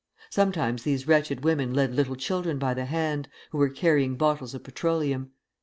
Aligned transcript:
Sometimes 0.31 0.81
these 0.81 1.07
wretched 1.07 1.43
women 1.43 1.75
led 1.75 1.93
little 1.93 2.15
children 2.15 2.57
by 2.57 2.73
the 2.73 2.85
hand, 2.85 3.29
who 3.51 3.59
were 3.59 3.69
carrying 3.69 4.15
bottles 4.17 4.55
of 4.55 4.63
petroleum. 4.63 5.29